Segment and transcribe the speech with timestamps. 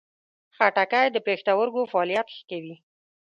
[0.55, 2.75] خټکی د پښتورګو فعالیت ښه کوي.